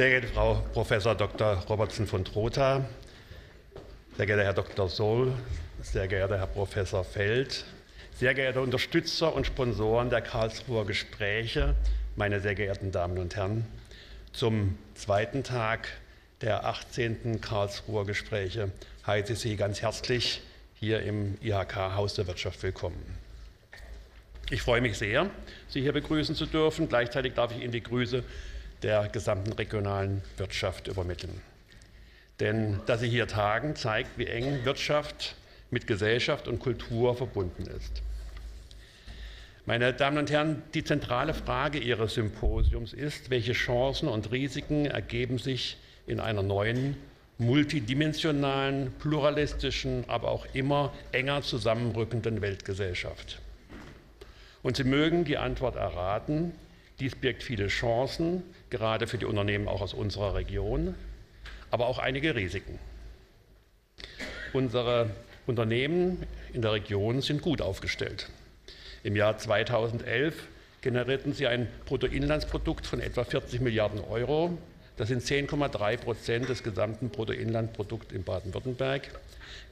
Sehr 0.00 0.08
geehrte 0.08 0.28
Frau 0.28 0.54
Prof. 0.72 0.88
Dr. 0.88 1.62
Robertson 1.68 2.06
von 2.06 2.24
Trotha, 2.24 2.86
sehr 4.16 4.24
geehrter 4.24 4.44
Herr 4.44 4.54
Dr. 4.54 4.88
Sohl, 4.88 5.34
sehr 5.82 6.08
geehrter 6.08 6.38
Herr 6.38 6.46
Professor 6.46 7.04
Feld, 7.04 7.66
sehr 8.14 8.32
geehrte 8.32 8.62
Unterstützer 8.62 9.34
und 9.34 9.46
Sponsoren 9.46 10.08
der 10.08 10.22
Karlsruher 10.22 10.86
Gespräche, 10.86 11.74
meine 12.16 12.40
sehr 12.40 12.54
geehrten 12.54 12.92
Damen 12.92 13.18
und 13.18 13.36
Herren, 13.36 13.66
zum 14.32 14.78
zweiten 14.94 15.44
Tag 15.44 15.88
der 16.40 16.64
18. 16.64 17.42
Karlsruher 17.42 18.06
Gespräche 18.06 18.70
heiße 19.06 19.34
ich 19.34 19.38
Sie 19.38 19.56
ganz 19.56 19.82
herzlich 19.82 20.40
hier 20.76 21.02
im 21.02 21.36
IHK 21.42 21.76
Haus 21.76 22.14
der 22.14 22.26
Wirtschaft 22.26 22.62
willkommen. 22.62 23.18
Ich 24.48 24.62
freue 24.62 24.80
mich 24.80 24.96
sehr, 24.96 25.28
Sie 25.68 25.82
hier 25.82 25.92
begrüßen 25.92 26.34
zu 26.34 26.46
dürfen. 26.46 26.88
Gleichzeitig 26.88 27.34
darf 27.34 27.52
ich 27.54 27.62
Ihnen 27.62 27.72
die 27.72 27.82
Grüße 27.82 28.24
der 28.82 29.08
gesamten 29.08 29.52
regionalen 29.52 30.22
Wirtschaft 30.36 30.88
übermitteln. 30.88 31.40
Denn 32.40 32.80
dass 32.86 33.00
Sie 33.00 33.08
hier 33.08 33.26
tagen, 33.26 33.76
zeigt, 33.76 34.16
wie 34.16 34.26
eng 34.26 34.64
Wirtschaft 34.64 35.34
mit 35.70 35.86
Gesellschaft 35.86 36.48
und 36.48 36.58
Kultur 36.58 37.14
verbunden 37.14 37.66
ist. 37.66 38.02
Meine 39.66 39.92
Damen 39.92 40.18
und 40.18 40.30
Herren, 40.30 40.62
die 40.74 40.82
zentrale 40.82 41.34
Frage 41.34 41.78
Ihres 41.78 42.14
Symposiums 42.14 42.92
ist, 42.92 43.30
welche 43.30 43.52
Chancen 43.52 44.08
und 44.08 44.32
Risiken 44.32 44.86
ergeben 44.86 45.38
sich 45.38 45.76
in 46.06 46.18
einer 46.18 46.42
neuen, 46.42 46.96
multidimensionalen, 47.38 48.92
pluralistischen, 48.98 50.04
aber 50.08 50.28
auch 50.28 50.46
immer 50.54 50.92
enger 51.12 51.42
zusammenrückenden 51.42 52.40
Weltgesellschaft. 52.40 53.40
Und 54.62 54.76
Sie 54.76 54.84
mögen 54.84 55.24
die 55.24 55.38
Antwort 55.38 55.76
erraten, 55.76 56.52
dies 57.00 57.16
birgt 57.16 57.42
viele 57.42 57.68
Chancen, 57.68 58.42
gerade 58.68 59.06
für 59.06 59.18
die 59.18 59.24
Unternehmen 59.24 59.68
auch 59.68 59.80
aus 59.80 59.94
unserer 59.94 60.34
Region, 60.34 60.94
aber 61.70 61.86
auch 61.86 61.98
einige 61.98 62.34
Risiken. 62.34 62.78
Unsere 64.52 65.10
Unternehmen 65.46 66.26
in 66.52 66.62
der 66.62 66.72
Region 66.72 67.22
sind 67.22 67.42
gut 67.42 67.62
aufgestellt. 67.62 68.28
Im 69.02 69.16
Jahr 69.16 69.38
2011 69.38 70.34
generierten 70.82 71.32
sie 71.32 71.46
ein 71.46 71.68
Bruttoinlandsprodukt 71.86 72.86
von 72.86 73.00
etwa 73.00 73.24
40 73.24 73.60
Milliarden 73.60 74.00
Euro. 74.00 74.58
Das 74.96 75.08
sind 75.08 75.22
10,3 75.22 75.96
Prozent 75.96 76.48
des 76.48 76.62
gesamten 76.62 77.08
Bruttoinlandsprodukts 77.08 78.12
in 78.12 78.24
Baden-Württemberg. 78.24 79.08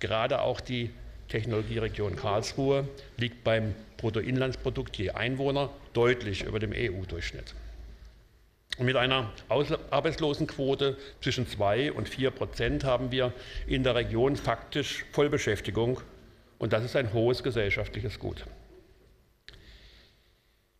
Gerade 0.01 0.41
auch 0.41 0.61
die 0.61 0.91
Technologieregion 1.29 2.17
Karlsruhe 2.17 2.89
liegt 3.17 3.45
beim 3.45 3.75
Bruttoinlandsprodukt 3.97 4.97
je 4.97 5.11
Einwohner 5.11 5.71
deutlich 5.93 6.45
über 6.45 6.59
dem 6.59 6.73
EU-Durchschnitt. 6.75 7.55
Mit 8.79 8.97
einer 8.97 9.33
Arbeitslosenquote 9.91 10.97
zwischen 11.21 11.49
2 11.49 11.93
und 11.93 12.09
4 12.09 12.31
Prozent 12.31 12.85
haben 12.85 13.11
wir 13.11 13.33
in 13.67 13.83
der 13.83 13.97
Region 13.97 14.37
faktisch 14.37 15.05
Vollbeschäftigung 15.13 16.01
und 16.59 16.73
das 16.73 16.85
ist 16.85 16.95
ein 16.95 17.13
hohes 17.13 17.43
gesellschaftliches 17.43 18.19
Gut. 18.19 18.45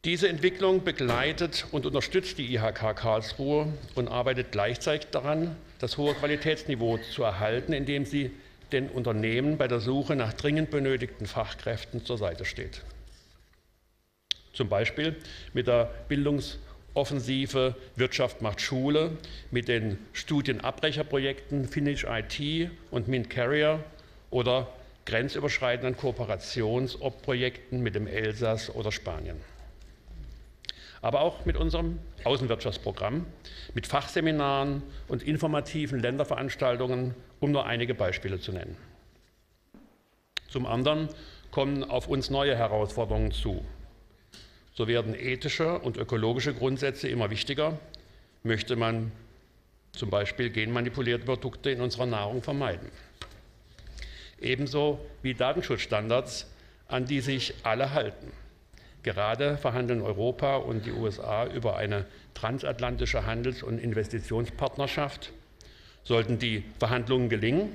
Diese 0.05 0.29
Entwicklung 0.29 0.85
begleitet 0.85 1.67
und 1.73 1.85
unterstützt 1.85 2.39
die 2.39 2.55
IHK 2.55 2.95
Karlsruhe 2.95 3.73
und 3.97 4.07
arbeitet 4.07 4.53
gleichzeitig 4.53 5.11
daran, 5.11 5.57
das 5.81 5.99
hohe 5.99 6.15
Qualitätsniveau 6.15 6.99
zu 6.99 7.25
erhalten, 7.25 7.73
indem 7.73 8.05
sie 8.07 8.31
den 8.73 8.89
Unternehmen 8.89 9.57
bei 9.57 9.69
der 9.69 9.81
Suche 9.81 10.17
nach 10.17 10.33
dringend 10.33 10.71
benötigten 10.71 11.27
Fachkräften 11.27 12.05
zur 12.05 12.19
Seite 12.19 12.45
steht. 12.45 12.83
Zum 14.53 14.69
Beispiel 14.69 15.17
mit 15.53 15.67
der 15.69 15.91
Bildungsoffensive 16.09 17.77
Wirtschaft 17.97 18.43
macht 18.43 18.61
Schule, 18.61 19.13
mit 19.51 19.69
den 19.69 19.99
Studienabbrecherprojekten 20.13 21.69
Finish 21.69 22.05
IT 22.05 22.71
und 22.91 23.09
Mint 23.09 23.31
Carrier 23.31 23.85
oder 24.31 24.69
grenzüberschreitenden 25.07 25.97
Kooperationsprojekten 25.97 27.83
mit 27.83 27.95
dem 27.95 28.07
Elsass 28.07 28.75
oder 28.75 28.93
Spanien. 28.93 29.37
Aber 31.01 31.21
auch 31.21 31.45
mit 31.45 31.57
unserem 31.57 31.99
Außenwirtschaftsprogramm, 32.25 33.27
mit 33.75 33.87
Fachseminaren 33.87 34.83
und 35.07 35.23
informativen 35.23 36.01
Länderveranstaltungen 36.01 37.15
um 37.41 37.53
nur 37.53 37.67
einige 37.67 37.95
Beispiele 37.95 38.41
zu 38.41 38.53
nennen. 38.53 38.77
Zum 40.49 40.67
anderen 40.67 41.09
kommen 41.51 41.85
auf 41.85 42.09
uns 42.09 42.31
neue 42.31 42.57
Herausforderungen 42.57 43.33
zu. 43.33 43.65
So 44.75 44.87
werden 44.87 45.15
ethische 45.15 45.79
und 45.79 45.97
ökologische 45.97 46.55
Grundsätze 46.55 47.09
immer 47.09 47.31
wichtiger. 47.31 47.79
Möchte 48.43 48.77
man 48.77 49.13
zum 49.93 50.11
Beispiel 50.11 50.51
genmanipulierte 50.51 51.25
Produkte 51.25 51.71
in 51.71 51.81
unserer 51.81 52.07
Nahrung 52.07 52.43
vermeiden. 52.43 52.89
Ebenso 54.41 55.01
wie 55.23 55.35
Datenschutzstandards, 55.35 56.47
an 56.87 57.07
die 57.07 57.21
sich 57.21 57.55
alle 57.65 57.93
halten. 57.93 58.33
Gerade 59.03 59.57
verhandeln 59.57 60.03
Europa 60.03 60.57
und 60.57 60.87
die 60.87 60.93
USA 60.93 61.47
über 61.47 61.77
eine 61.77 62.07
transatlantische 62.35 63.27
Handels- 63.27 63.63
und 63.63 63.79
Investitionspartnerschaft 63.79 65.33
Sollten 66.09 66.39
die 66.39 66.65
Verhandlungen 66.79 67.29
gelingen, 67.29 67.69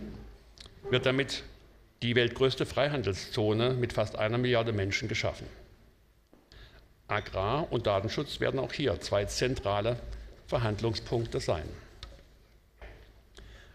wird 0.89 1.05
damit 1.05 1.43
die 2.01 2.15
weltgrößte 2.15 2.65
Freihandelszone 2.65 3.75
mit 3.75 3.93
fast 3.93 4.17
einer 4.17 4.39
Milliarde 4.39 4.73
Menschen 4.73 5.07
geschaffen. 5.07 5.45
Agrar- 7.07 7.71
und 7.71 7.85
Datenschutz 7.85 8.39
werden 8.39 8.59
auch 8.59 8.73
hier 8.73 8.99
zwei 9.01 9.25
zentrale 9.25 9.97
Verhandlungspunkte 10.47 11.39
sein. 11.39 11.65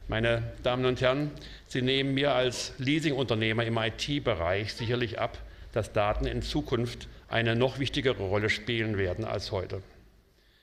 Meine 0.08 0.42
Damen 0.64 0.86
und 0.86 1.00
Herren, 1.00 1.30
Sie 1.68 1.80
nehmen 1.80 2.14
mir 2.14 2.32
als 2.32 2.72
Leasingunternehmer 2.78 3.64
im 3.64 3.76
IT-Bereich 3.76 4.74
sicherlich 4.74 5.20
ab, 5.20 5.38
dass 5.70 5.92
Daten 5.92 6.26
in 6.26 6.42
Zukunft 6.42 7.06
eine 7.28 7.54
noch 7.54 7.78
wichtigere 7.78 8.22
Rolle 8.22 8.50
spielen 8.50 8.98
werden 8.98 9.24
als 9.24 9.52
heute. 9.52 9.82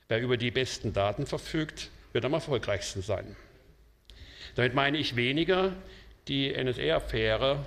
Wer 0.07 0.21
über 0.21 0.37
die 0.37 0.51
besten 0.51 0.93
Daten 0.93 1.25
verfügt, 1.25 1.89
wird 2.13 2.25
am 2.25 2.33
erfolgreichsten 2.33 3.01
sein. 3.01 3.35
Damit 4.55 4.73
meine 4.73 4.97
ich 4.97 5.15
weniger 5.15 5.73
die 6.27 6.51
NSA-Affäre 6.51 7.65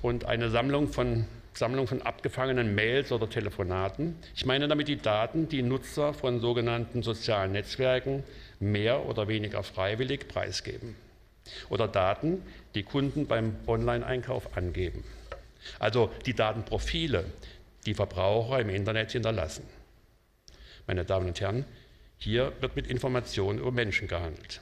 und 0.00 0.24
eine 0.24 0.50
Sammlung 0.50 0.88
von, 0.88 1.26
Sammlung 1.52 1.86
von 1.86 2.02
abgefangenen 2.02 2.74
Mails 2.74 3.12
oder 3.12 3.28
Telefonaten. 3.28 4.16
Ich 4.34 4.46
meine 4.46 4.68
damit 4.68 4.88
die 4.88 4.96
Daten, 4.96 5.48
die 5.48 5.62
Nutzer 5.62 6.14
von 6.14 6.40
sogenannten 6.40 7.02
sozialen 7.02 7.52
Netzwerken 7.52 8.22
mehr 8.60 9.06
oder 9.06 9.28
weniger 9.28 9.62
freiwillig 9.62 10.28
preisgeben. 10.28 10.94
Oder 11.68 11.88
Daten, 11.88 12.42
die 12.74 12.84
Kunden 12.84 13.26
beim 13.26 13.56
Online-Einkauf 13.66 14.56
angeben. 14.56 15.04
Also 15.78 16.10
die 16.26 16.34
Datenprofile, 16.34 17.24
die 17.86 17.94
Verbraucher 17.94 18.60
im 18.60 18.68
Internet 18.68 19.12
hinterlassen. 19.12 19.64
Meine 20.86 21.04
Damen 21.04 21.28
und 21.28 21.40
Herren, 21.40 21.64
hier 22.18 22.52
wird 22.60 22.76
mit 22.76 22.86
Informationen 22.86 23.58
über 23.58 23.72
Menschen 23.72 24.08
gehandelt. 24.08 24.60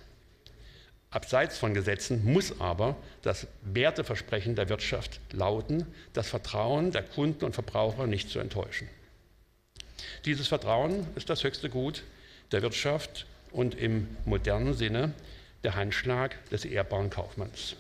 Abseits 1.11 1.59
von 1.59 1.75
Gesetzen 1.75 2.25
muss 2.25 2.61
aber 2.61 2.97
das 3.23 3.49
Werteversprechen 3.63 4.55
der 4.55 4.69
Wirtschaft 4.69 5.21
lauten, 5.33 5.87
das 6.13 6.29
Vertrauen 6.29 6.93
der 6.93 7.03
Kunden 7.03 7.45
und 7.45 7.53
Verbraucher 7.53 8.07
nicht 8.07 8.31
zu 8.31 8.39
enttäuschen. 8.39 8.89
Dieses 10.25 10.49
Vertrauen 10.49 11.07
ist 11.17 11.29
das 11.29 11.43
höchste 11.43 11.69
Gut 11.69 12.05
der 12.53 12.63
Wirtschaft 12.63 13.27
und 13.51 13.75
im 13.75 14.09
modernen 14.25 14.75
Sinne 14.75 15.13
der 15.65 15.75
Handschlag 15.75 16.37
des 16.51 16.65
ehrbaren 16.65 17.11
Kaufmanns. 17.11 17.77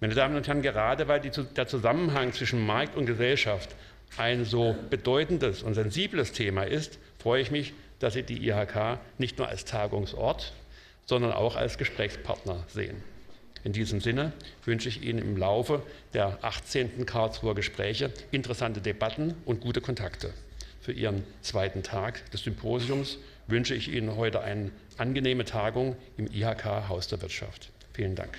Meine 0.00 0.14
Damen 0.14 0.34
und 0.34 0.46
Herren, 0.48 0.62
gerade 0.62 1.08
weil 1.08 1.20
die, 1.20 1.30
der 1.30 1.66
Zusammenhang 1.66 2.32
zwischen 2.32 2.64
Markt 2.64 2.96
und 2.96 3.04
Gesellschaft 3.04 3.76
ein 4.16 4.46
so 4.46 4.74
bedeutendes 4.88 5.62
und 5.62 5.74
sensibles 5.74 6.32
Thema 6.32 6.62
ist, 6.62 6.98
freue 7.18 7.42
ich 7.42 7.50
mich, 7.50 7.74
dass 7.98 8.14
Sie 8.14 8.22
die 8.22 8.48
IHK 8.48 8.98
nicht 9.18 9.36
nur 9.36 9.48
als 9.48 9.66
Tagungsort, 9.66 10.54
sondern 11.04 11.32
auch 11.32 11.54
als 11.54 11.76
Gesprächspartner 11.76 12.64
sehen. 12.68 13.02
In 13.62 13.74
diesem 13.74 14.00
Sinne 14.00 14.32
wünsche 14.64 14.88
ich 14.88 15.02
Ihnen 15.02 15.18
im 15.18 15.36
Laufe 15.36 15.82
der 16.14 16.38
18. 16.40 17.04
Karlsruher 17.04 17.54
Gespräche 17.54 18.10
interessante 18.30 18.80
Debatten 18.80 19.34
und 19.44 19.60
gute 19.60 19.82
Kontakte. 19.82 20.32
Für 20.80 20.92
Ihren 20.92 21.24
zweiten 21.42 21.82
Tag 21.82 22.30
des 22.30 22.42
Symposiums 22.42 23.18
wünsche 23.48 23.74
ich 23.74 23.92
Ihnen 23.92 24.16
heute 24.16 24.40
eine 24.40 24.70
angenehme 24.96 25.44
Tagung 25.44 25.94
im 26.16 26.26
IHK 26.26 26.88
Haus 26.88 27.06
der 27.08 27.20
Wirtschaft. 27.20 27.68
Vielen 27.92 28.14
Dank. 28.14 28.38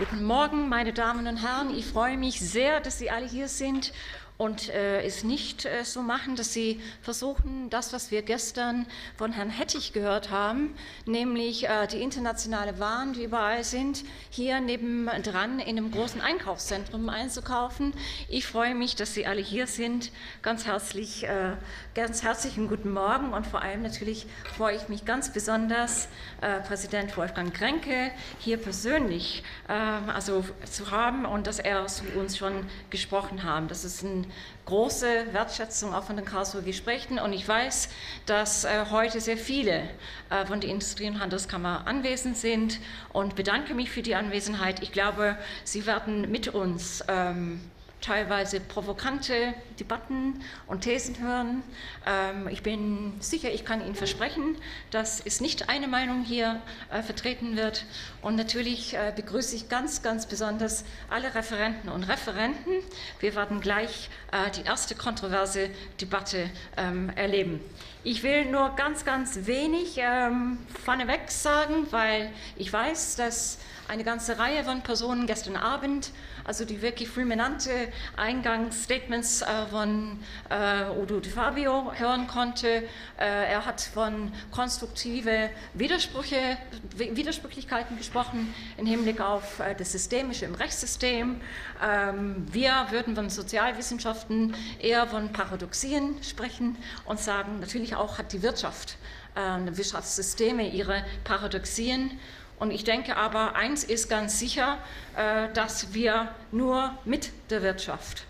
Guten 0.00 0.24
Morgen, 0.24 0.70
meine 0.70 0.94
Damen 0.94 1.26
und 1.26 1.36
Herren. 1.36 1.76
Ich 1.76 1.84
freue 1.84 2.16
mich 2.16 2.40
sehr, 2.40 2.80
dass 2.80 2.98
Sie 2.98 3.10
alle 3.10 3.26
hier 3.26 3.48
sind 3.48 3.92
und 4.40 4.70
äh, 4.70 5.02
es 5.02 5.22
nicht 5.22 5.66
äh, 5.66 5.84
so 5.84 6.00
machen, 6.00 6.34
dass 6.34 6.54
sie 6.54 6.80
versuchen, 7.02 7.68
das, 7.68 7.92
was 7.92 8.10
wir 8.10 8.22
gestern 8.22 8.86
von 9.18 9.32
Herrn 9.32 9.50
Hettich 9.50 9.92
gehört 9.92 10.30
haben, 10.30 10.74
nämlich 11.04 11.68
äh, 11.68 11.86
die 11.86 12.00
internationale 12.00 12.78
Waren, 12.78 13.12
die 13.12 13.24
überall 13.24 13.64
sind, 13.64 14.02
hier 14.30 14.58
nebendran 14.62 15.58
in 15.58 15.76
einem 15.76 15.90
großen 15.90 16.22
Einkaufszentrum 16.22 17.10
einzukaufen. 17.10 17.92
Ich 18.30 18.46
freue 18.46 18.74
mich, 18.74 18.96
dass 18.96 19.12
Sie 19.12 19.26
alle 19.26 19.42
hier 19.42 19.66
sind. 19.66 20.10
Ganz 20.40 20.64
herzlich, 20.64 21.24
äh, 21.24 21.56
ganz 21.94 22.22
herzlichen 22.22 22.66
guten 22.66 22.94
Morgen 22.94 23.34
und 23.34 23.46
vor 23.46 23.60
allem 23.60 23.82
natürlich 23.82 24.26
freue 24.56 24.74
ich 24.74 24.88
mich 24.88 25.04
ganz 25.04 25.34
besonders, 25.34 26.08
äh, 26.40 26.60
Präsident 26.60 27.14
Wolfgang 27.18 27.52
Kränke 27.52 28.10
hier 28.38 28.56
persönlich 28.56 29.42
ähm, 29.68 30.08
also 30.08 30.42
zu 30.64 30.90
haben 30.90 31.26
und 31.26 31.46
dass 31.46 31.58
er 31.58 31.86
zu 31.88 32.04
uns 32.18 32.38
schon 32.38 32.64
gesprochen 32.88 33.42
haben. 33.42 33.68
Das 33.68 33.84
ist 33.84 34.02
eine 34.02 34.29
große 34.66 35.32
Wertschätzung 35.32 35.94
auch 35.94 36.04
von 36.04 36.16
den 36.16 36.24
Karlsruher 36.24 36.62
Gesprächen 36.62 37.18
und 37.18 37.32
ich 37.32 37.46
weiß, 37.46 37.88
dass 38.26 38.64
äh, 38.64 38.86
heute 38.90 39.20
sehr 39.20 39.36
viele 39.36 39.82
äh, 40.30 40.46
von 40.46 40.60
der 40.60 40.70
Industrie- 40.70 41.08
und 41.08 41.20
Handelskammer 41.20 41.86
anwesend 41.86 42.36
sind 42.36 42.78
und 43.12 43.36
bedanke 43.36 43.74
mich 43.74 43.90
für 43.90 44.02
die 44.02 44.14
Anwesenheit. 44.14 44.82
Ich 44.82 44.92
glaube, 44.92 45.36
Sie 45.64 45.86
werden 45.86 46.30
mit 46.30 46.48
uns 46.48 47.04
ähm, 47.08 47.60
teilweise 48.00 48.60
provokante 48.60 49.54
Debatten 49.78 50.42
und 50.66 50.82
Thesen 50.82 51.18
hören. 51.20 51.62
Ähm, 52.06 52.48
ich 52.48 52.62
bin 52.62 53.14
sicher, 53.20 53.52
ich 53.52 53.64
kann 53.64 53.84
Ihnen 53.84 53.94
versprechen, 53.94 54.56
dass 54.90 55.20
es 55.24 55.40
nicht 55.40 55.68
eine 55.68 55.88
Meinung 55.88 56.22
hier 56.22 56.60
äh, 56.90 57.02
vertreten 57.02 57.56
wird. 57.56 57.84
Und 58.22 58.36
natürlich 58.36 58.94
äh, 58.94 59.12
begrüße 59.14 59.54
ich 59.56 59.68
ganz, 59.68 60.02
ganz 60.02 60.26
besonders 60.26 60.84
alle 61.08 61.34
Referenten 61.34 61.88
und 61.90 62.04
Referenten. 62.04 62.72
Wir 63.20 63.34
werden 63.34 63.60
gleich 63.60 64.10
äh, 64.32 64.50
die 64.50 64.62
erste 64.62 64.94
kontroverse 64.94 65.70
Debatte 66.00 66.50
ähm, 66.76 67.10
erleben. 67.16 67.60
Ich 68.02 68.22
will 68.22 68.46
nur 68.46 68.70
ganz, 68.76 69.04
ganz 69.04 69.46
wenig 69.46 69.98
ähm, 69.98 70.58
vorneweg 70.84 71.30
sagen, 71.30 71.86
weil 71.90 72.32
ich 72.56 72.72
weiß, 72.72 73.16
dass 73.16 73.58
eine 73.88 74.04
ganze 74.04 74.38
Reihe 74.38 74.64
von 74.64 74.82
Personen 74.82 75.26
gestern 75.26 75.56
Abend 75.56 76.12
also 76.44 76.64
die 76.64 76.82
wirklich 76.82 77.08
fulminante 77.08 77.70
Eingangsstatements 78.16 79.42
äh, 79.42 79.66
von 79.70 80.18
äh, 80.48 80.90
Udo 81.00 81.20
Di 81.20 81.30
Fabio 81.30 81.92
hören 81.94 82.26
konnte. 82.26 82.68
Äh, 82.68 82.84
er 83.18 83.66
hat 83.66 83.80
von 83.80 84.32
konstruktive 84.50 85.50
Widersprüche, 85.74 86.56
Widersprüchlichkeiten 86.96 87.96
gesprochen 87.96 88.54
im 88.76 88.86
Hinblick 88.86 89.20
auf 89.20 89.62
das 89.78 89.92
Systemische 89.92 90.44
im 90.44 90.54
Rechtssystem. 90.54 91.40
Ähm, 91.82 92.46
wir 92.50 92.86
würden 92.90 93.14
von 93.14 93.30
Sozialwissenschaften 93.30 94.54
eher 94.80 95.06
von 95.06 95.32
Paradoxien 95.32 96.22
sprechen 96.22 96.76
und 97.04 97.20
sagen, 97.20 97.60
natürlich 97.60 97.94
auch 97.96 98.18
hat 98.18 98.32
die 98.32 98.42
Wirtschaft, 98.42 98.96
Wirtschaftssysteme 99.34 100.68
ihre 100.68 101.04
Paradoxien. 101.22 102.18
Und 102.60 102.70
ich 102.70 102.84
denke 102.84 103.16
aber, 103.16 103.56
eins 103.56 103.84
ist 103.84 104.10
ganz 104.10 104.38
sicher, 104.38 104.78
äh, 105.16 105.48
dass 105.54 105.94
wir 105.94 106.28
nur 106.52 106.96
mit 107.06 107.30
der 107.50 107.62
Wirtschaft 107.62 108.24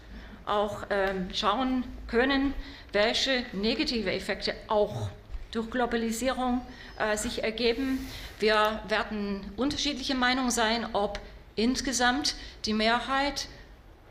auch 0.47 0.85
ähm, 0.89 1.29
schauen 1.35 1.85
können, 2.07 2.55
welche 2.93 3.45
negative 3.53 4.13
Effekte 4.13 4.55
auch 4.69 5.11
durch 5.51 5.69
Globalisierung 5.69 6.61
äh, 6.99 7.17
sich 7.17 7.43
ergeben. 7.43 8.09
Wir 8.39 8.81
werden 8.89 9.41
unterschiedliche 9.57 10.15
Meinungen 10.15 10.53
sein, 10.53 10.87
ob 10.93 11.19
insgesamt 11.57 12.37
die 12.67 12.73
Mehrheit 12.73 13.49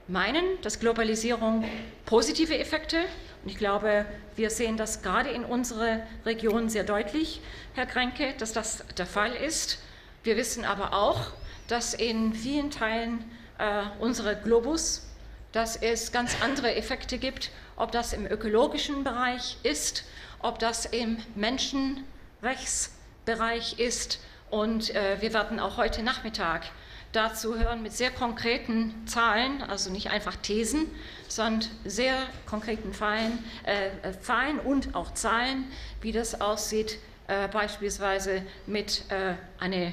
meinen, 0.10 0.44
dass 0.64 0.82
Globalisierung 0.82 1.64
positive 2.06 2.58
Effekte, 2.58 2.98
und 3.44 3.52
ich 3.52 3.58
glaube, 3.58 4.06
wir 4.36 4.50
sehen 4.50 4.76
das 4.76 5.02
gerade 5.02 5.30
in 5.30 5.46
unserer 5.46 6.02
Region 6.26 6.68
sehr 6.68 6.84
deutlich, 6.84 7.40
Herr 7.74 7.86
Kränke, 7.86 8.34
dass 8.38 8.52
das 8.52 8.84
der 8.98 9.06
Fall 9.06 9.34
ist. 9.34 9.80
Wir 10.24 10.36
wissen 10.36 10.66
aber 10.66 10.94
auch, 10.94 11.28
dass 11.68 11.94
in 11.94 12.34
vielen 12.34 12.72
Teilen 12.72 13.24
äh, 13.58 13.84
unserer 14.00 14.36
Globus, 14.36 15.06
dass 15.52 15.76
es 15.78 16.12
ganz 16.12 16.42
andere 16.42 16.76
Effekte 16.76 17.18
gibt, 17.18 17.50
ob 17.78 17.92
das 17.92 18.14
im 18.14 18.26
ökologischen 18.26 19.04
Bereich 19.04 19.58
ist, 19.64 20.04
ob 20.40 20.60
das 20.60 20.86
im 20.86 21.18
Menschenrechtsbereich 21.36 23.80
ist. 23.80 24.20
Und 24.50 24.94
äh, 24.94 25.22
wir 25.22 25.34
werden 25.34 25.60
auch 25.60 25.78
heute 25.78 26.04
Nachmittag 26.04 26.64
dazu 27.12 27.58
hören 27.58 27.82
mit 27.82 27.94
sehr 27.94 28.12
konkreten 28.12 28.94
Zahlen, 29.08 29.64
also 29.64 29.90
nicht 29.90 30.12
einfach 30.12 30.36
Thesen, 30.36 30.86
sondern 31.28 31.68
sehr 31.86 32.16
konkreten 32.46 32.94
Zahlen, 32.94 33.44
äh, 33.64 34.12
Zahlen 34.22 34.60
und 34.60 34.94
auch 34.96 35.14
Zahlen, 35.14 35.66
wie 36.02 36.12
das 36.12 36.42
aussieht, 36.42 37.00
äh, 37.28 37.48
beispielsweise 37.48 38.44
mit 38.68 39.04
äh, 39.10 39.34
einer 39.60 39.92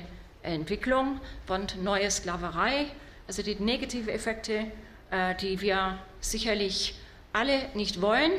Entwicklung 0.55 1.21
von 1.47 1.67
neuer 1.83 2.11
Sklaverei, 2.11 2.87
also 3.27 3.43
die 3.43 3.57
negativen 3.57 4.09
Effekte, 4.09 4.67
äh, 5.11 5.35
die 5.37 5.61
wir 5.61 5.99
sicherlich 6.21 6.95
alle 7.33 7.69
nicht 7.75 8.01
wollen, 8.01 8.33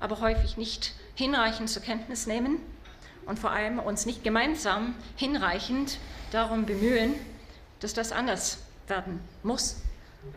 aber 0.00 0.20
häufig 0.20 0.56
nicht 0.56 0.94
hinreichend 1.14 1.68
zur 1.68 1.82
Kenntnis 1.82 2.26
nehmen 2.26 2.58
und 3.26 3.38
vor 3.38 3.50
allem 3.50 3.78
uns 3.78 4.06
nicht 4.06 4.24
gemeinsam 4.24 4.94
hinreichend 5.16 5.98
darum 6.32 6.66
bemühen, 6.66 7.14
dass 7.80 7.94
das 7.94 8.12
anders 8.12 8.58
werden 8.88 9.20
muss. 9.42 9.82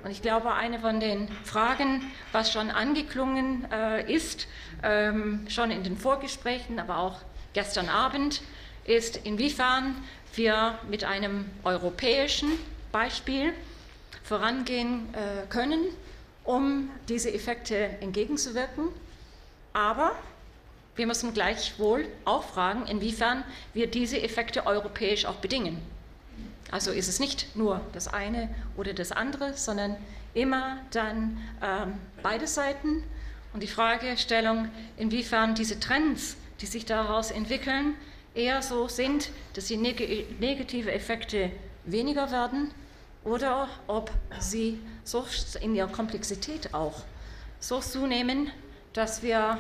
Und 0.04 0.12
ich 0.12 0.22
glaube, 0.22 0.54
eine 0.54 0.80
von 0.80 1.00
den 1.00 1.28
Fragen, 1.44 2.02
was 2.32 2.52
schon 2.52 2.72
angeklungen 2.72 3.68
äh, 3.72 4.12
ist, 4.12 4.48
ähm, 4.82 5.46
schon 5.50 5.72
in 5.72 5.84
den 5.84 5.98
Vorgesprächen, 5.98 6.80
aber 6.80 7.00
auch 7.00 7.20
gestern 7.54 7.90
Abend, 7.90 8.42
ist, 8.86 9.18
inwiefern 9.18 9.96
wir 10.36 10.80
mit 10.90 11.04
einem 11.04 11.46
europäischen 11.64 12.52
Beispiel 12.92 13.54
vorangehen 14.24 15.14
äh, 15.14 15.48
können, 15.50 15.86
um 16.44 16.90
diese 17.08 17.34
Effekte 17.34 17.76
entgegenzuwirken. 18.02 18.90
Aber 19.74 20.12
wir 20.96 21.08
müssen 21.08 21.34
gleichwohl 21.34 22.08
auch 22.26 22.44
fragen, 22.44 22.86
inwiefern 22.88 23.44
wir 23.74 23.88
diese 23.88 24.22
Effekte 24.22 24.66
europäisch 24.66 25.26
auch 25.26 25.36
bedingen. 25.36 25.82
Also 26.72 26.92
ist 26.92 27.08
es 27.08 27.20
nicht 27.20 27.56
nur 27.56 27.82
das 27.94 28.08
eine 28.08 28.50
oder 28.78 28.94
das 28.94 29.12
andere, 29.12 29.54
sondern 29.54 29.96
immer 30.34 30.78
dann 30.92 31.38
ähm, 31.62 31.94
beide 32.22 32.48
Seiten. 32.48 33.04
Und 33.54 33.62
die 33.62 33.68
Fragestellung, 33.68 34.70
inwiefern 34.98 35.54
diese 35.54 35.80
Trends, 35.80 36.36
die 36.62 36.66
sich 36.66 36.86
daraus 36.86 37.30
entwickeln, 37.30 37.94
eher 38.36 38.62
so 38.62 38.88
sind, 38.88 39.30
dass 39.54 39.66
die 39.66 39.78
neg 39.78 40.40
negative 40.40 40.92
Effekte 40.92 41.52
weniger 41.86 42.32
werden 42.32 42.72
oder 43.24 43.70
ob 43.88 44.12
sie 44.40 44.80
so 45.04 45.26
in 45.62 45.76
ihrer 45.76 45.88
Komplexität 45.88 46.74
auch 46.74 47.04
so 47.60 47.80
zunehmen, 47.80 48.52
dass 48.94 49.24
wir 49.24 49.58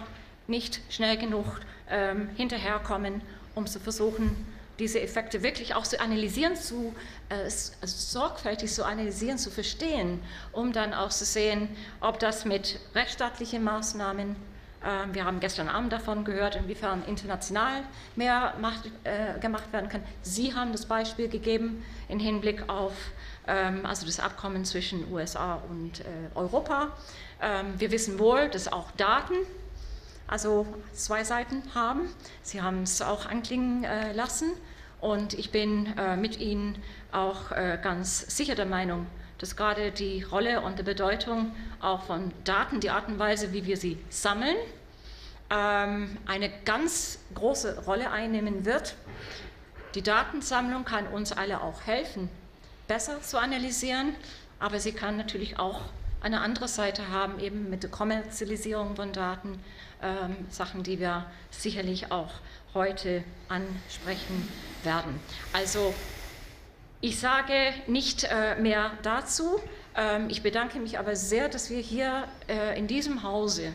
nicht 0.47 0.81
schnell 0.89 1.17
genug 1.17 1.45
ähm, 1.89 2.29
hinterherkommen, 2.35 3.21
um 3.55 3.65
zu 3.67 3.79
versuchen, 3.79 4.35
diese 4.79 4.99
Effekte 4.99 5.43
wirklich 5.43 5.75
auch 5.75 5.83
zu 5.83 5.99
analysieren, 5.99 6.55
zu, 6.55 6.93
äh, 7.29 7.43
also 7.43 7.71
sorgfältig 7.81 8.71
zu 8.71 8.85
analysieren, 8.85 9.37
zu 9.37 9.51
verstehen, 9.51 10.19
um 10.51 10.73
dann 10.73 10.93
auch 10.93 11.09
zu 11.09 11.25
sehen, 11.25 11.69
ob 12.01 12.19
das 12.19 12.43
mit 12.43 12.79
rechtsstaatlichen 12.95 13.63
Maßnahmen 13.63 14.35
wir 15.13 15.23
haben 15.23 15.39
gestern 15.39 15.69
Abend 15.69 15.93
davon 15.93 16.25
gehört, 16.25 16.55
inwiefern 16.55 17.03
international 17.05 17.83
mehr 18.15 18.53
macht, 18.59 18.85
äh, 19.05 19.39
gemacht 19.39 19.71
werden 19.71 19.89
kann. 19.89 20.03
Sie 20.21 20.53
haben 20.53 20.71
das 20.73 20.85
Beispiel 20.85 21.29
gegeben 21.29 21.85
im 22.09 22.19
Hinblick 22.19 22.67
auf 22.69 22.93
ähm, 23.47 23.85
also 23.85 24.05
das 24.05 24.19
Abkommen 24.19 24.65
zwischen 24.65 25.11
USA 25.11 25.61
und 25.69 26.01
äh, 26.01 26.03
Europa. 26.35 26.89
Ähm, 27.41 27.73
wir 27.77 27.91
wissen 27.91 28.19
wohl, 28.19 28.49
dass 28.49 28.71
auch 28.71 28.91
Daten 28.91 29.35
also 30.27 30.65
zwei 30.93 31.23
Seiten 31.23 31.61
haben. 31.75 32.09
Sie 32.41 32.61
haben 32.61 32.83
es 32.83 33.01
auch 33.01 33.25
anklingen 33.25 33.83
äh, 33.83 34.13
lassen 34.13 34.51
und 35.01 35.33
ich 35.33 35.51
bin 35.51 35.97
äh, 35.97 36.15
mit 36.15 36.39
Ihnen 36.39 36.81
auch 37.11 37.51
äh, 37.51 37.77
ganz 37.81 38.35
sicher 38.35 38.55
der 38.55 38.65
Meinung, 38.65 39.05
dass 39.37 39.55
gerade 39.55 39.91
die 39.91 40.23
Rolle 40.23 40.61
und 40.61 40.79
die 40.79 40.83
Bedeutung 40.83 41.55
auch 41.81 42.03
von 42.03 42.31
Daten, 42.43 42.79
die 42.79 42.89
Art 42.89 43.07
und 43.07 43.19
Weise, 43.19 43.53
wie 43.53 43.65
wir 43.65 43.77
sie 43.77 43.97
sammeln, 44.09 44.55
ähm, 45.49 46.17
eine 46.25 46.49
ganz 46.65 47.19
große 47.35 47.83
Rolle 47.85 48.11
einnehmen 48.11 48.65
wird. 48.65 48.95
Die 49.95 50.01
Datensammlung 50.01 50.85
kann 50.85 51.07
uns 51.07 51.31
alle 51.31 51.61
auch 51.61 51.81
helfen, 51.85 52.29
besser 52.87 53.21
zu 53.21 53.37
analysieren, 53.37 54.15
aber 54.59 54.79
sie 54.79 54.91
kann 54.91 55.17
natürlich 55.17 55.59
auch 55.59 55.81
eine 56.21 56.41
andere 56.41 56.67
Seite 56.67 57.09
haben, 57.09 57.39
eben 57.39 57.69
mit 57.69 57.83
der 57.83 57.91
Kommerzialisierung 57.91 58.95
von 58.95 59.11
Daten, 59.11 59.59
ähm, 60.01 60.35
Sachen, 60.49 60.81
die 60.83 60.99
wir 60.99 61.25
sicherlich 61.51 62.11
auch 62.11 62.31
heute 62.73 63.23
ansprechen 63.49 64.47
werden. 64.83 65.19
Also 65.51 65.93
ich 67.03 67.19
sage 67.19 67.53
nicht 67.85 68.23
äh, 68.23 68.55
mehr 68.55 68.91
dazu. 69.01 69.59
Ähm, 69.93 70.29
ich 70.29 70.41
bedanke 70.41 70.79
mich 70.79 70.97
aber 70.97 71.17
sehr, 71.17 71.49
dass 71.49 71.69
wir 71.69 71.79
hier 71.79 72.29
äh, 72.47 72.79
in 72.79 72.87
diesem 72.87 73.23
Hause 73.23 73.73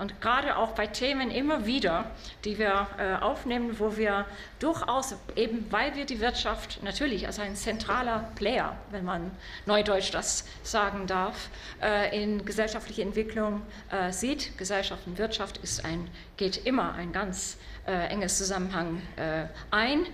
und 0.00 0.20
gerade 0.20 0.56
auch 0.56 0.70
bei 0.70 0.86
Themen 0.86 1.30
immer 1.30 1.66
wieder, 1.66 2.10
die 2.44 2.58
wir 2.58 2.88
äh, 2.98 3.22
aufnehmen, 3.22 3.78
wo 3.78 3.96
wir 3.96 4.24
durchaus, 4.58 5.14
eben 5.36 5.70
weil 5.70 5.94
wir 5.94 6.06
die 6.06 6.20
Wirtschaft 6.20 6.82
natürlich 6.82 7.26
als 7.26 7.38
ein 7.38 7.54
zentraler 7.54 8.30
Player, 8.34 8.76
wenn 8.90 9.04
man 9.04 9.30
neudeutsch 9.66 10.10
das 10.10 10.46
sagen 10.62 11.06
darf, 11.06 11.50
äh, 11.82 12.20
in 12.20 12.44
gesellschaftliche 12.44 13.02
Entwicklung 13.02 13.62
äh, 13.90 14.10
sieht. 14.10 14.56
Gesellschaft 14.58 15.06
und 15.06 15.18
Wirtschaft 15.18 15.58
ist 15.58 15.84
ein, 15.84 16.08
geht 16.36 16.66
immer 16.66 16.94
ein 16.94 17.12
ganz 17.12 17.58
äh, 17.86 18.08
enges 18.08 18.38
Zusammenhang 18.38 19.02
äh, 19.16 19.44
ein. 19.70 20.06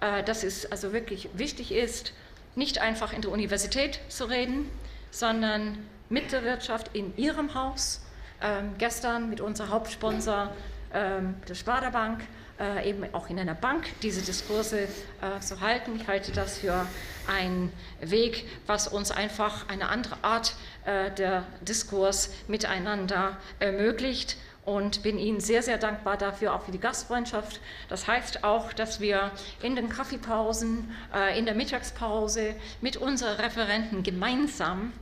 Äh, 0.00 0.22
dass 0.24 0.42
es 0.42 0.70
also 0.70 0.92
wirklich 0.92 1.28
wichtig 1.34 1.72
ist, 1.72 2.12
nicht 2.56 2.78
einfach 2.78 3.12
in 3.12 3.22
der 3.22 3.30
Universität 3.30 4.00
zu 4.08 4.24
reden, 4.24 4.70
sondern 5.10 5.86
mit 6.08 6.32
der 6.32 6.44
Wirtschaft 6.44 6.90
in 6.94 7.16
ihrem 7.16 7.54
Haus 7.54 8.03
ähm, 8.42 8.74
gestern 8.78 9.30
mit 9.30 9.40
unserem 9.40 9.70
Hauptsponsor 9.70 10.52
ähm, 10.92 11.34
der 11.48 11.54
Sparda-Bank, 11.54 12.20
äh, 12.60 12.88
eben 12.88 13.04
auch 13.12 13.28
in 13.30 13.38
einer 13.38 13.54
Bank 13.54 13.86
diese 14.02 14.22
Diskurse 14.22 14.82
äh, 14.82 15.40
zu 15.40 15.60
halten. 15.60 15.96
Ich 15.96 16.06
halte 16.06 16.32
das 16.32 16.58
für 16.58 16.86
einen 17.26 17.72
Weg, 18.00 18.46
was 18.66 18.86
uns 18.86 19.10
einfach 19.10 19.68
eine 19.68 19.88
andere 19.88 20.16
Art 20.22 20.54
äh, 20.84 21.10
der 21.10 21.44
Diskurs 21.62 22.30
miteinander 22.46 23.36
ermöglicht 23.58 24.36
und 24.64 25.02
bin 25.02 25.18
Ihnen 25.18 25.40
sehr, 25.40 25.62
sehr 25.62 25.78
dankbar 25.78 26.16
dafür, 26.16 26.54
auch 26.54 26.62
für 26.62 26.72
die 26.72 26.78
Gastfreundschaft. 26.80 27.60
Das 27.88 28.06
heißt 28.06 28.44
auch, 28.44 28.72
dass 28.72 29.00
wir 29.00 29.30
in 29.62 29.76
den 29.76 29.88
Kaffeepausen, 29.88 30.90
äh, 31.14 31.38
in 31.38 31.44
der 31.44 31.54
Mittagspause 31.54 32.54
mit 32.80 32.96
unseren 32.96 33.36
Referenten 33.36 34.02
gemeinsam 34.02 34.92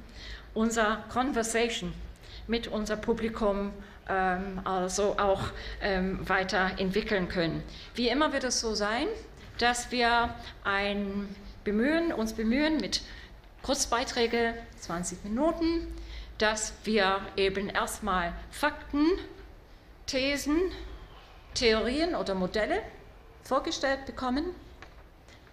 unser 0.55 1.05
Conversation 1.11 1.93
mit 2.47 2.69
unser 2.69 2.97
Publikum 2.97 3.73
ähm, 4.09 4.61
also 4.65 5.19
auch 5.19 5.43
ähm, 5.81 6.29
weiterentwickeln 6.29 7.29
können. 7.29 7.63
Wie 7.95 8.09
immer 8.09 8.33
wird 8.33 8.45
es 8.45 8.61
so 8.61 8.75
sein, 8.75 9.07
dass 9.59 9.91
wir 9.91 10.35
ein 10.65 11.35
bemühen, 11.65 12.13
uns 12.13 12.33
bemühen 12.33 12.79
mit 12.79 13.03
Kurzbeiträge, 13.63 14.55
20 14.81 15.25
Minuten, 15.25 15.87
dass 16.39 16.73
wir 16.85 17.21
eben 17.37 17.69
erstmal 17.69 18.33
Fakten, 18.51 19.07
Thesen, 20.07 20.59
Theorien 21.55 22.17
oder 22.17 22.35
Modelle 22.35 22.83
vorgestellt 23.45 24.07
bekommen. 24.07 24.45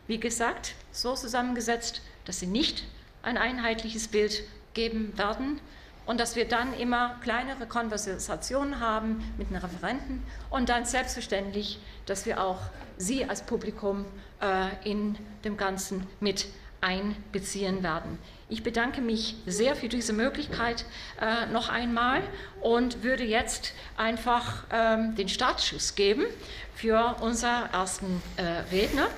Wie 0.08 0.20
gesagt, 0.20 0.74
so 0.92 1.14
zusammengesetzt, 1.14 2.02
dass 2.26 2.40
sie 2.40 2.48
nicht 2.48 2.86
ein 3.22 3.38
einheitliches 3.38 4.08
Bild 4.08 4.44
geben 4.74 5.16
werden, 5.18 5.62
und 6.10 6.20
dass 6.20 6.36
wir 6.36 6.46
dann 6.46 6.74
immer 6.74 7.20
kleinere 7.22 7.68
Konversationen 7.68 8.80
haben 8.80 9.24
mit 9.38 9.52
den 9.52 9.58
Referenten 9.58 10.24
und 10.50 10.68
dann 10.68 10.84
selbstverständlich, 10.84 11.78
dass 12.08 12.26
wir 12.26 12.44
auch 12.44 12.62
Sie 12.98 13.26
als 13.26 13.44
Publikum 13.44 14.06
äh, 14.42 14.90
in 14.90 15.16
dem 15.44 15.56
Ganzen 15.56 16.08
mit 16.20 16.48
einbeziehen 16.82 17.84
werden. 17.84 18.18
Ich 18.50 18.64
bedanke 18.64 19.02
mich 19.02 19.36
sehr 19.46 19.76
für 19.76 19.88
diese 19.88 20.12
Möglichkeit 20.12 20.84
äh, 21.22 21.46
noch 21.46 21.70
einmal 21.70 22.24
und 22.60 23.04
würde 23.04 23.24
jetzt 23.24 23.74
einfach 23.96 24.64
ähm, 24.72 25.14
den 25.14 25.30
Startschuss 25.30 25.94
geben 25.94 26.26
für 26.74 27.18
unseren 27.22 27.70
ersten 27.72 28.20
äh, 28.38 28.42
Redner. 28.72 29.10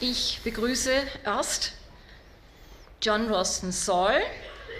Ich 0.00 0.40
begrüße 0.42 0.92
erst 1.26 1.74
John 3.02 3.28
Roston 3.28 3.72
Saul 3.72 4.22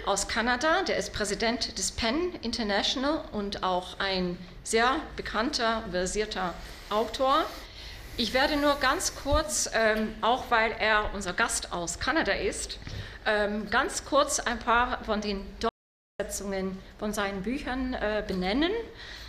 aus 0.05 0.27
Kanada, 0.27 0.83
der 0.83 0.97
ist 0.97 1.13
Präsident 1.13 1.77
des 1.77 1.91
Penn 1.91 2.33
International 2.41 3.23
und 3.31 3.63
auch 3.63 3.99
ein 3.99 4.37
sehr 4.63 4.97
bekannter, 5.15 5.83
versierter 5.91 6.53
Autor. 6.89 7.45
Ich 8.17 8.33
werde 8.33 8.57
nur 8.57 8.75
ganz 8.75 9.15
kurz, 9.15 9.69
ähm, 9.73 10.13
auch 10.21 10.45
weil 10.49 10.73
er 10.79 11.11
unser 11.13 11.33
Gast 11.33 11.71
aus 11.71 11.99
Kanada 11.99 12.33
ist, 12.33 12.79
ähm, 13.25 13.69
ganz 13.69 14.05
kurz 14.05 14.39
ein 14.39 14.59
paar 14.59 15.03
von 15.03 15.21
den 15.21 15.45
Übersetzungen 16.19 16.77
von 16.97 17.13
seinen 17.13 17.43
Büchern 17.43 17.93
äh, 17.93 18.23
benennen. 18.27 18.71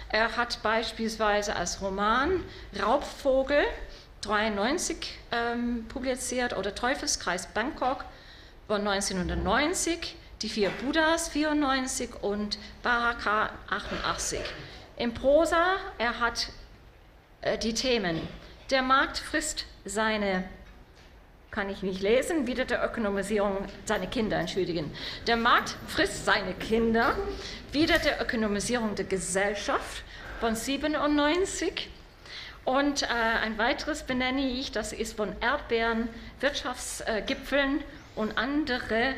Er 0.08 0.36
hat 0.36 0.62
beispielsweise 0.62 1.54
als 1.54 1.80
Roman 1.80 2.42
Raubvogel 2.80 3.64
93 4.22 5.18
ähm, 5.32 5.86
publiziert 5.88 6.56
oder 6.56 6.74
Teufelskreis 6.74 7.46
Bangkok 7.46 8.04
von 8.66 8.86
1990 8.86 10.16
die 10.42 10.48
vier 10.48 10.70
Buddhas 10.70 11.28
94 11.28 12.22
und 12.22 12.58
Baraka 12.82 13.50
88. 13.68 14.40
Im 14.96 15.12
Prosa, 15.12 15.76
er 15.98 16.18
hat 16.18 16.48
äh, 17.42 17.58
die 17.58 17.74
Themen, 17.74 18.26
der 18.70 18.82
Markt 18.82 19.18
frisst 19.18 19.66
seine, 19.84 20.44
kann 21.50 21.68
ich 21.68 21.82
nicht 21.82 22.00
lesen, 22.00 22.46
wieder 22.46 22.64
der 22.64 22.82
Ökonomisierung, 22.84 23.66
seine 23.84 24.06
Kinder, 24.06 24.38
entschuldigen. 24.38 24.90
Der 25.26 25.36
Markt 25.36 25.76
frisst 25.88 26.24
seine 26.24 26.54
Kinder, 26.54 27.16
wieder 27.72 27.98
der 27.98 28.22
Ökonomisierung 28.22 28.94
der 28.94 29.06
Gesellschaft 29.06 30.04
von 30.38 30.54
97. 30.54 31.90
Und 32.64 33.02
äh, 33.02 33.06
ein 33.06 33.58
weiteres 33.58 34.04
benenne 34.04 34.46
ich, 34.52 34.72
das 34.72 34.92
ist 34.92 35.16
von 35.16 35.34
Erdbeeren, 35.40 36.08
Wirtschaftsgipfeln 36.40 37.82
und 38.14 38.38
andere 38.38 39.14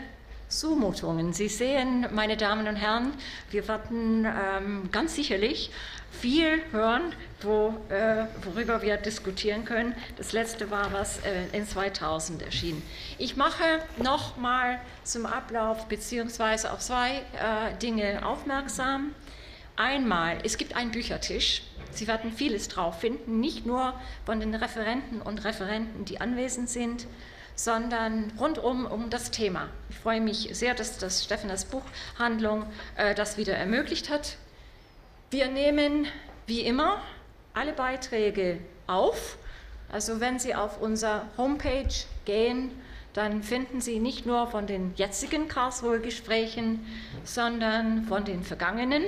Zumutungen. 0.52 1.32
Sie 1.32 1.49
sehen, 1.49 2.06
meine 2.12 2.37
Damen 2.37 2.68
und 2.68 2.76
Herren, 2.76 3.12
wir 3.50 3.66
werden 3.68 4.26
ähm, 4.26 4.90
ganz 4.92 5.14
sicherlich 5.14 5.71
viel 6.11 6.61
hören, 6.71 7.14
wo, 7.40 7.75
äh, 7.88 8.26
worüber 8.44 8.82
wir 8.82 8.99
diskutieren 8.99 9.64
können. 9.64 9.94
Das 10.16 10.32
letzte 10.32 10.71
war, 10.71 10.92
was 10.92 11.18
äh, 11.21 11.47
in 11.56 11.66
2000 11.66 12.42
erschien. 12.42 12.82
Ich 13.18 13.37
mache 13.37 13.64
nochmal 13.97 14.78
zum 15.04 15.26
Ablauf 15.26 15.87
beziehungsweise 15.88 16.71
auf 16.73 16.80
zwei 16.80 17.16
äh, 17.16 17.76
Dinge 17.80 18.25
aufmerksam. 18.26 19.14
Einmal, 19.76 20.38
es 20.44 20.59
gibt 20.59 20.76
einen 20.76 20.90
Büchertisch. 20.90 21.62
Sie 21.90 22.06
werden 22.06 22.30
vieles 22.32 22.68
drauf 22.68 23.00
finden, 23.00 23.40
nicht 23.40 23.64
nur 23.66 23.94
von 24.26 24.38
den 24.38 24.54
Referenten 24.54 25.21
und 25.23 25.44
Referenten, 25.44 26.04
die 26.04 26.21
anwesend 26.21 26.68
sind, 26.68 27.06
sondern 27.54 28.32
rundum 28.38 28.87
um 28.87 29.11
das 29.11 29.30
Thema. 29.30 29.68
Ich 29.90 29.99
freue 29.99 30.21
mich 30.21 30.50
sehr, 30.52 30.75
dass 30.75 30.99
das 30.99 31.25
Stephanas 31.25 31.64
Buchhandlung 31.66 32.66
äh, 32.97 33.14
das 33.14 33.37
wieder 33.37 33.54
ermöglicht 33.54 34.11
hat. 34.11 34.37
Wir 35.30 35.49
nehmen 35.49 36.06
wie 36.47 36.61
immer 36.61 37.02
alle 37.54 37.73
Beiträge 37.73 38.59
auf. 38.87 39.37
Also 39.90 40.21
wenn 40.21 40.38
Sie 40.38 40.54
auf 40.54 40.80
unsere 40.80 41.23
Homepage 41.37 41.92
gehen, 42.25 42.71
dann 43.12 43.42
finden 43.42 43.80
Sie 43.80 43.99
nicht 43.99 44.25
nur 44.25 44.47
von 44.47 44.66
den 44.66 44.94
jetzigen 44.97 45.49
Karlsruher 45.49 45.99
Gesprächen, 45.99 46.87
sondern 47.25 48.06
von 48.06 48.25
den 48.25 48.42
vergangenen 48.42 49.04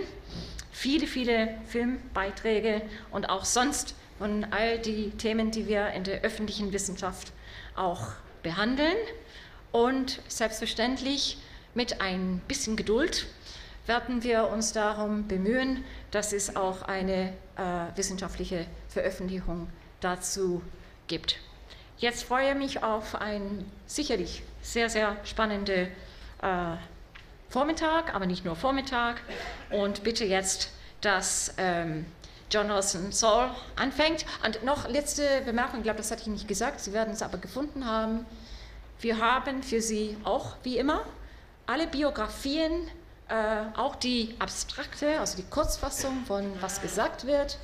viele, 0.74 1.06
viele 1.06 1.54
Filmbeiträge 1.66 2.82
und 3.12 3.30
auch 3.30 3.44
sonst 3.44 3.94
von 4.18 4.44
all 4.50 4.78
die 4.78 5.10
Themen, 5.10 5.50
die 5.50 5.68
wir 5.68 5.88
in 5.92 6.04
der 6.04 6.22
öffentlichen 6.22 6.72
Wissenschaft 6.72 7.32
auch 7.76 8.08
behandeln 8.44 8.96
und 9.72 10.20
selbstverständlich 10.28 11.38
mit 11.74 12.00
ein 12.00 12.40
bisschen 12.46 12.76
Geduld 12.76 13.26
werden 13.86 14.22
wir 14.22 14.48
uns 14.48 14.72
darum 14.72 15.26
bemühen, 15.26 15.84
dass 16.12 16.32
es 16.32 16.54
auch 16.54 16.82
eine 16.82 17.32
äh, 17.56 17.96
wissenschaftliche 17.96 18.66
Veröffentlichung 18.88 19.68
dazu 20.00 20.62
gibt. 21.08 21.38
Jetzt 21.98 22.24
freue 22.24 22.50
ich 22.50 22.56
mich 22.56 22.82
auf 22.82 23.16
einen 23.16 23.70
sicherlich 23.86 24.42
sehr, 24.62 24.88
sehr 24.88 25.16
spannenden 25.24 25.88
äh, 26.40 26.76
Vormittag, 27.48 28.14
aber 28.14 28.26
nicht 28.26 28.44
nur 28.44 28.56
Vormittag 28.56 29.20
und 29.70 30.02
bitte 30.02 30.24
jetzt, 30.24 30.70
dass 31.00 31.54
ähm, 31.58 32.06
Jonathan 32.50 33.12
Saul 33.12 33.50
anfängt. 33.76 34.24
Und 34.44 34.62
noch 34.64 34.88
letzte 34.88 35.42
Bemerkung, 35.44 35.80
ich 35.80 35.84
glaube, 35.84 35.98
das 35.98 36.10
hatte 36.10 36.22
ich 36.22 36.28
nicht 36.28 36.48
gesagt, 36.48 36.80
Sie 36.80 36.92
werden 36.92 37.12
es 37.12 37.22
aber 37.22 37.38
gefunden 37.38 37.86
haben. 37.86 38.26
Wir 39.00 39.18
haben 39.18 39.62
für 39.62 39.80
Sie 39.80 40.16
auch, 40.24 40.56
wie 40.62 40.78
immer, 40.78 41.02
alle 41.66 41.86
Biografien, 41.86 42.90
äh, 43.28 43.78
auch 43.78 43.96
die 43.96 44.34
abstrakte, 44.38 45.18
also 45.18 45.36
die 45.36 45.48
Kurzfassung 45.48 46.24
von 46.26 46.52
was 46.60 46.80
gesagt 46.80 47.26
wird, 47.26 47.58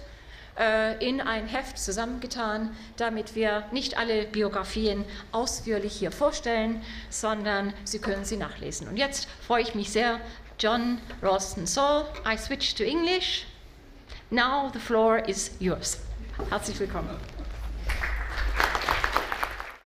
äh, 0.59 1.07
in 1.07 1.21
ein 1.21 1.47
Heft 1.47 1.79
zusammengetan, 1.79 2.75
damit 2.97 3.35
wir 3.35 3.65
nicht 3.73 3.99
alle 3.99 4.25
Biografien 4.25 5.05
ausführlich 5.33 5.95
hier 5.95 6.13
vorstellen, 6.13 6.83
sondern 7.09 7.73
Sie 7.85 7.99
können 7.99 8.25
sie 8.25 8.37
nachlesen. 8.37 8.89
Und 8.89 8.97
jetzt 8.97 9.29
freue 9.47 9.63
ich 9.63 9.75
mich 9.75 9.91
sehr, 9.91 10.21
John 10.59 11.01
Ralston 11.23 11.67
Saul. 11.67 12.05
I 12.27 12.37
switch 12.37 12.75
to 12.75 12.85
English. 12.85 13.47
Now 14.33 14.71
the 14.73 14.79
floor 14.79 15.19
is 15.19 15.51
yours. 15.59 15.97
Herzlich 16.51 16.79
willkommen. 16.79 17.17